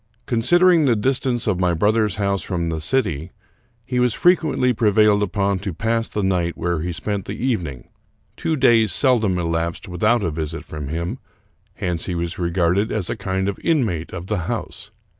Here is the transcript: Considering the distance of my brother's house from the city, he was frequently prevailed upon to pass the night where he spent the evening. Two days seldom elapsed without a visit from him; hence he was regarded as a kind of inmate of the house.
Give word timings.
Considering 0.25 0.85
the 0.85 0.95
distance 0.95 1.45
of 1.45 1.59
my 1.59 1.75
brother's 1.75 2.15
house 2.15 2.41
from 2.41 2.69
the 2.69 2.81
city, 2.81 3.31
he 3.85 3.99
was 3.99 4.15
frequently 4.15 4.73
prevailed 4.73 5.21
upon 5.21 5.59
to 5.59 5.71
pass 5.75 6.07
the 6.07 6.23
night 6.23 6.57
where 6.57 6.79
he 6.81 6.91
spent 6.91 7.25
the 7.25 7.35
evening. 7.35 7.87
Two 8.35 8.55
days 8.55 8.91
seldom 8.91 9.37
elapsed 9.37 9.87
without 9.87 10.23
a 10.23 10.31
visit 10.31 10.65
from 10.65 10.87
him; 10.87 11.19
hence 11.75 12.07
he 12.07 12.15
was 12.15 12.39
regarded 12.39 12.91
as 12.91 13.11
a 13.11 13.15
kind 13.15 13.47
of 13.47 13.59
inmate 13.61 14.11
of 14.11 14.25
the 14.25 14.37
house. 14.49 14.89